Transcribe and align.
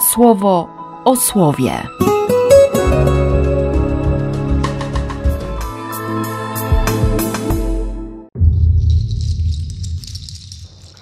słowo 0.00 0.68
o 1.04 1.16
słowie. 1.16 1.72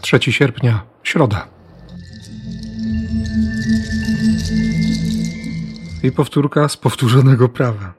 3 0.00 0.32
sierpnia, 0.32 0.82
środa. 1.02 1.46
I 6.02 6.12
powtórka 6.12 6.68
z 6.68 6.76
powtórzonego 6.76 7.48
prawa. 7.48 7.94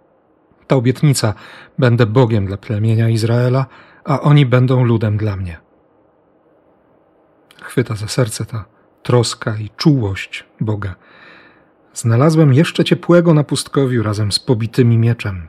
Ta 0.67 0.75
obietnica: 0.75 1.33
będę 1.79 2.05
Bogiem 2.05 2.45
dla 2.45 2.57
plemienia 2.57 3.09
Izraela, 3.09 3.65
a 4.05 4.21
oni 4.21 4.45
będą 4.45 4.83
ludem 4.83 5.17
dla 5.17 5.35
mnie. 5.35 5.57
Chwyta 7.61 7.95
za 7.95 8.07
serce 8.07 8.45
ta 8.45 8.76
troska 9.07 9.57
i 9.57 9.69
czułość 9.77 10.45
Boga. 10.59 10.95
Znalazłem 11.93 12.53
jeszcze 12.53 12.83
ciepłego 12.83 13.33
na 13.33 13.43
pustkowiu 13.43 14.03
razem 14.03 14.31
z 14.31 14.39
pobitymi 14.39 14.97
mieczem. 14.97 15.47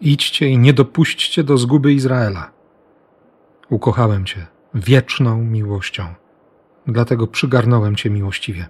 Idźcie 0.00 0.48
i 0.48 0.58
nie 0.58 0.72
dopuśćcie 0.72 1.44
do 1.44 1.58
zguby 1.58 1.92
Izraela. 1.92 2.50
Ukochałem 3.70 4.24
Cię 4.24 4.46
wieczną 4.74 5.44
miłością. 5.44 6.14
Dlatego 6.86 7.26
przygarnąłem 7.26 7.96
Cię 7.96 8.10
miłościwie. 8.10 8.66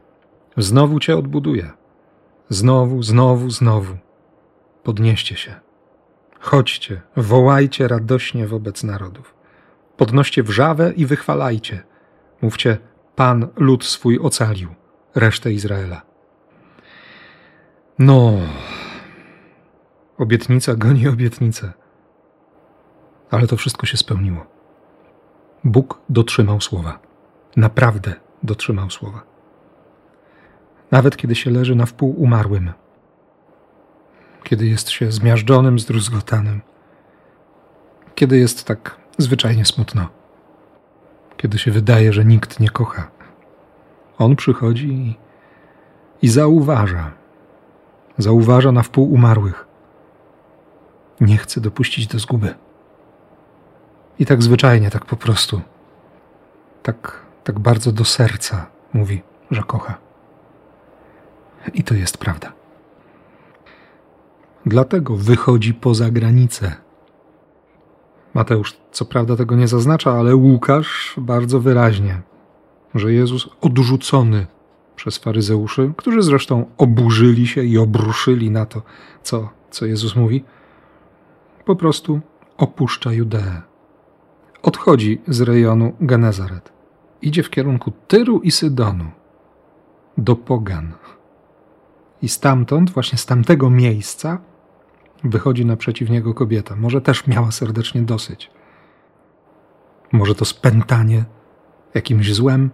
Znowu 0.56 1.00
Cię 1.00 1.16
odbuduję. 1.16 1.70
Znowu, 2.48 3.02
znowu, 3.02 3.50
znowu. 3.50 3.96
Podnieście 4.82 5.36
się. 5.36 5.54
Chodźcie, 6.40 7.00
wołajcie 7.16 7.88
radośnie 7.88 8.46
wobec 8.46 8.84
narodów. 8.84 9.34
Podnoście 9.96 10.42
wrzawę 10.42 10.92
i 10.96 11.06
wychwalajcie. 11.06 11.82
Mówcie, 12.42 12.78
Pan 13.18 13.48
lud 13.56 13.84
swój 13.84 14.18
ocalił, 14.18 14.68
resztę 15.14 15.52
Izraela. 15.52 16.02
No, 17.98 18.32
obietnica 20.18 20.74
goni 20.74 21.08
obietnicę. 21.08 21.72
Ale 23.30 23.46
to 23.46 23.56
wszystko 23.56 23.86
się 23.86 23.96
spełniło. 23.96 24.46
Bóg 25.64 26.00
dotrzymał 26.08 26.60
słowa. 26.60 26.98
Naprawdę 27.56 28.14
dotrzymał 28.42 28.90
słowa. 28.90 29.22
Nawet 30.90 31.16
kiedy 31.16 31.34
się 31.34 31.50
leży 31.50 31.74
na 31.74 31.86
wpół 31.86 32.22
umarłym, 32.22 32.72
kiedy 34.44 34.66
jest 34.66 34.90
się 34.90 35.12
zmiażdżonym, 35.12 35.78
zdruzgotanym, 35.78 36.60
kiedy 38.14 38.38
jest 38.38 38.64
tak 38.64 38.96
zwyczajnie 39.18 39.64
smutno, 39.64 40.08
kiedy 41.38 41.58
się 41.58 41.70
wydaje, 41.70 42.12
że 42.12 42.24
nikt 42.24 42.60
nie 42.60 42.68
kocha. 42.68 43.17
On 44.18 44.36
przychodzi 44.36 44.88
i, 44.88 45.16
i 46.22 46.28
zauważa, 46.28 47.10
zauważa 48.18 48.72
na 48.72 48.82
wpół 48.82 49.12
umarłych. 49.12 49.66
Nie 51.20 51.36
chce 51.36 51.60
dopuścić 51.60 52.06
do 52.06 52.18
zguby. 52.18 52.54
I 54.18 54.26
tak 54.26 54.42
zwyczajnie, 54.42 54.90
tak 54.90 55.04
po 55.04 55.16
prostu, 55.16 55.60
tak, 56.82 57.22
tak 57.44 57.58
bardzo 57.58 57.92
do 57.92 58.04
serca 58.04 58.66
mówi, 58.92 59.22
że 59.50 59.62
kocha. 59.62 59.98
I 61.74 61.84
to 61.84 61.94
jest 61.94 62.18
prawda. 62.18 62.52
Dlatego 64.66 65.16
wychodzi 65.16 65.74
poza 65.74 66.10
granicę. 66.10 66.74
Mateusz 68.34 68.76
co 68.92 69.04
prawda 69.04 69.36
tego 69.36 69.56
nie 69.56 69.68
zaznacza, 69.68 70.12
ale 70.12 70.36
Łukasz 70.36 71.14
bardzo 71.16 71.60
wyraźnie, 71.60 72.20
że 72.94 73.12
Jezus 73.12 73.48
odrzucony 73.60 74.46
przez 74.96 75.18
faryzeuszy, 75.18 75.92
którzy 75.96 76.22
zresztą 76.22 76.66
oburzyli 76.78 77.46
się 77.46 77.62
i 77.62 77.78
obruszyli 77.78 78.50
na 78.50 78.66
to, 78.66 78.82
co, 79.22 79.48
co 79.70 79.86
Jezus 79.86 80.16
mówi, 80.16 80.44
po 81.64 81.76
prostu 81.76 82.20
opuszcza 82.56 83.12
Judeę. 83.12 83.62
Odchodzi 84.62 85.20
z 85.28 85.40
rejonu 85.40 85.92
Genezaret. 86.00 86.72
Idzie 87.22 87.42
w 87.42 87.50
kierunku 87.50 87.92
Tyru 88.08 88.40
i 88.40 88.50
Sydonu, 88.50 89.10
do 90.18 90.36
Pogan. 90.36 90.92
I 92.22 92.28
stamtąd, 92.28 92.90
właśnie 92.90 93.18
z 93.18 93.26
tamtego 93.26 93.70
miejsca, 93.70 94.38
wychodzi 95.24 95.66
naprzeciw 95.66 96.10
niego 96.10 96.34
kobieta. 96.34 96.76
Może 96.76 97.00
też 97.00 97.26
miała 97.26 97.50
serdecznie 97.50 98.02
dosyć. 98.02 98.50
Może 100.12 100.34
to 100.34 100.44
spętanie 100.44 101.24
jakimś 101.94 102.34
złem, 102.34 102.70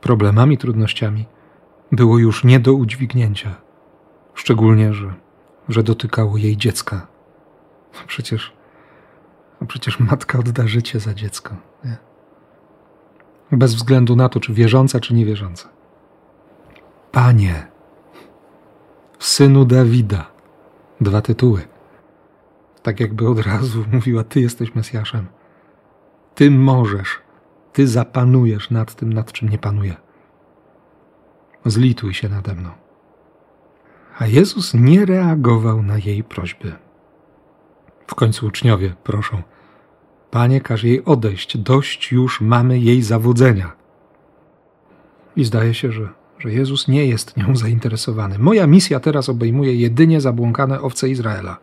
problemami, 0.00 0.58
trudnościami 0.58 1.26
było 1.92 2.18
już 2.18 2.44
nie 2.44 2.60
do 2.60 2.72
udźwignięcia. 2.72 3.54
Szczególnie, 4.34 4.94
że, 4.94 5.14
że 5.68 5.82
dotykało 5.82 6.36
jej 6.36 6.56
dziecka. 6.56 7.06
Przecież, 8.06 8.52
przecież 9.68 10.00
matka 10.00 10.38
odda 10.38 10.66
życie 10.66 11.00
za 11.00 11.14
dziecko. 11.14 11.54
Nie? 11.84 11.96
Bez 13.52 13.74
względu 13.74 14.16
na 14.16 14.28
to, 14.28 14.40
czy 14.40 14.54
wierząca, 14.54 15.00
czy 15.00 15.14
niewierząca. 15.14 15.68
Panie, 17.12 17.66
synu 19.18 19.64
Dawida, 19.64 20.30
dwa 21.00 21.22
tytuły. 21.22 21.62
Tak 22.82 23.00
jakby 23.00 23.28
od 23.28 23.46
razu 23.46 23.84
mówiła: 23.92 24.24
Ty 24.24 24.40
jesteś 24.40 24.74
Mesjaszem. 24.74 25.26
Ty 26.34 26.50
możesz, 26.50 27.18
Ty 27.76 27.88
zapanujesz 27.88 28.70
nad 28.70 28.94
tym, 28.94 29.12
nad 29.12 29.32
czym 29.32 29.48
nie 29.48 29.58
panuje. 29.58 29.96
Zlituj 31.64 32.14
się 32.14 32.28
nade 32.28 32.54
mną. 32.54 32.70
A 34.18 34.26
Jezus 34.26 34.74
nie 34.74 35.06
reagował 35.06 35.82
na 35.82 35.98
jej 35.98 36.24
prośby. 36.24 36.72
W 38.06 38.14
końcu 38.14 38.46
uczniowie 38.46 38.94
proszą: 39.04 39.42
Panie, 40.30 40.60
każ 40.60 40.84
jej 40.84 41.04
odejść, 41.04 41.58
dość 41.58 42.12
już 42.12 42.40
mamy 42.40 42.78
jej 42.78 43.02
zawodzenia. 43.02 43.72
I 45.36 45.44
zdaje 45.44 45.74
się, 45.74 45.92
że, 45.92 46.08
że 46.38 46.52
Jezus 46.52 46.88
nie 46.88 47.06
jest 47.06 47.36
nią 47.36 47.56
zainteresowany. 47.56 48.38
Moja 48.38 48.66
misja 48.66 49.00
teraz 49.00 49.28
obejmuje 49.28 49.74
jedynie 49.74 50.20
zabłąkane 50.20 50.80
owce 50.80 51.08
Izraela. 51.08 51.56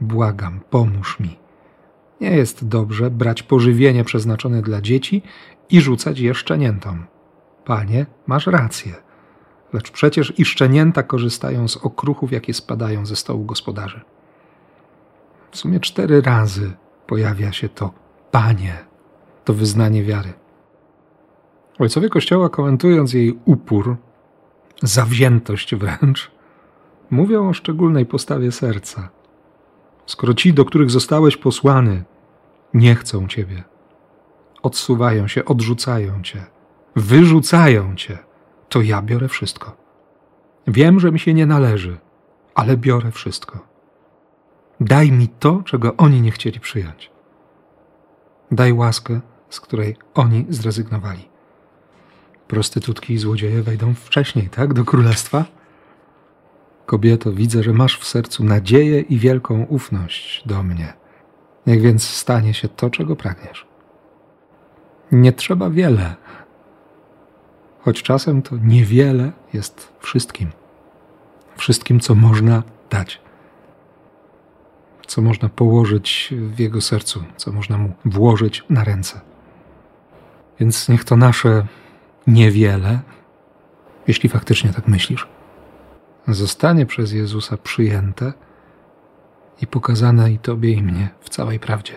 Błagam, 0.00 0.60
pomóż 0.70 1.20
mi. 1.20 1.43
Nie 2.24 2.36
jest 2.36 2.68
dobrze 2.68 3.10
brać 3.10 3.42
pożywienie 3.42 4.04
przeznaczone 4.04 4.62
dla 4.62 4.80
dzieci 4.80 5.22
i 5.70 5.80
rzucać 5.80 6.18
je 6.20 6.34
szczeniętom. 6.34 7.06
Panie, 7.64 8.06
masz 8.26 8.46
rację. 8.46 8.94
Lecz 9.72 9.90
przecież 9.90 10.38
i 10.38 10.44
szczenięta 10.44 11.02
korzystają 11.02 11.68
z 11.68 11.76
okruchów, 11.76 12.32
jakie 12.32 12.54
spadają 12.54 13.06
ze 13.06 13.16
stołu 13.16 13.44
gospodarzy. 13.44 14.00
W 15.50 15.56
sumie 15.56 15.80
cztery 15.80 16.22
razy 16.22 16.72
pojawia 17.06 17.52
się 17.52 17.68
to 17.68 17.90
Panie, 18.30 18.84
to 19.44 19.54
wyznanie 19.54 20.04
wiary. 20.04 20.32
Ojcowie 21.78 22.08
Kościoła, 22.08 22.48
komentując 22.48 23.12
jej 23.12 23.38
upór, 23.44 23.96
zawziętość 24.82 25.74
wręcz, 25.74 26.30
mówią 27.10 27.48
o 27.48 27.52
szczególnej 27.52 28.06
postawie 28.06 28.52
serca. 28.52 29.08
Skoro 30.06 30.34
ci, 30.34 30.54
do 30.54 30.64
których 30.64 30.90
zostałeś 30.90 31.36
posłany, 31.36 32.04
nie 32.74 32.94
chcą 32.94 33.28
Ciebie, 33.28 33.64
odsuwają 34.62 35.28
się, 35.28 35.44
odrzucają 35.44 36.22
Cię, 36.22 36.46
wyrzucają 36.96 37.96
Cię, 37.96 38.18
to 38.68 38.82
ja 38.82 39.02
biorę 39.02 39.28
wszystko. 39.28 39.76
Wiem, 40.66 41.00
że 41.00 41.12
mi 41.12 41.18
się 41.18 41.34
nie 41.34 41.46
należy, 41.46 41.98
ale 42.54 42.76
biorę 42.76 43.10
wszystko. 43.10 43.58
Daj 44.80 45.12
mi 45.12 45.28
to, 45.28 45.62
czego 45.64 45.96
oni 45.96 46.20
nie 46.20 46.30
chcieli 46.30 46.60
przyjąć. 46.60 47.10
Daj 48.50 48.72
łaskę, 48.72 49.20
z 49.50 49.60
której 49.60 49.96
oni 50.14 50.46
zrezygnowali. 50.48 51.28
Prostytutki 52.48 53.14
i 53.14 53.18
złodzieje 53.18 53.62
wejdą 53.62 53.94
wcześniej, 53.94 54.48
tak, 54.48 54.74
do 54.74 54.84
królestwa? 54.84 55.44
Kobieto, 56.86 57.32
widzę, 57.32 57.62
że 57.62 57.72
masz 57.72 57.98
w 57.98 58.04
sercu 58.04 58.44
nadzieję 58.44 59.00
i 59.00 59.18
wielką 59.18 59.64
ufność 59.64 60.42
do 60.46 60.62
mnie. 60.62 61.03
Niech 61.66 61.80
więc 61.80 62.08
stanie 62.08 62.54
się 62.54 62.68
to, 62.68 62.90
czego 62.90 63.16
pragniesz. 63.16 63.66
Nie 65.12 65.32
trzeba 65.32 65.70
wiele, 65.70 66.14
choć 67.80 68.02
czasem 68.02 68.42
to 68.42 68.56
niewiele 68.56 69.32
jest 69.52 69.92
wszystkim. 70.00 70.50
Wszystkim, 71.56 72.00
co 72.00 72.14
można 72.14 72.62
dać, 72.90 73.20
co 75.06 75.22
można 75.22 75.48
położyć 75.48 76.34
w 76.36 76.58
jego 76.58 76.80
sercu, 76.80 77.24
co 77.36 77.52
można 77.52 77.78
mu 77.78 77.92
włożyć 78.04 78.64
na 78.70 78.84
ręce. 78.84 79.20
Więc 80.60 80.88
niech 80.88 81.04
to 81.04 81.16
nasze 81.16 81.66
niewiele, 82.26 83.00
jeśli 84.08 84.28
faktycznie 84.28 84.72
tak 84.72 84.88
myślisz, 84.88 85.28
zostanie 86.28 86.86
przez 86.86 87.12
Jezusa 87.12 87.56
przyjęte 87.56 88.32
i 89.62 89.66
pokazana 89.66 90.28
i 90.28 90.38
Tobie 90.38 90.72
i 90.72 90.82
mnie 90.82 91.08
w 91.20 91.28
całej 91.28 91.60
prawdzie. 91.60 91.94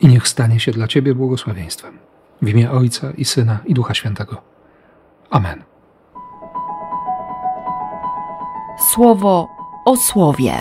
I 0.00 0.08
niech 0.08 0.28
stanie 0.28 0.60
się 0.60 0.72
dla 0.72 0.88
Ciebie 0.88 1.14
błogosławieństwem. 1.14 1.98
W 2.42 2.48
imię 2.48 2.70
Ojca 2.70 3.10
i 3.10 3.24
Syna 3.24 3.58
i 3.64 3.74
Ducha 3.74 3.94
Świętego. 3.94 4.42
Amen. 5.30 5.62
Słowo 8.92 9.48
o 9.84 9.96
słowie. 9.96 10.52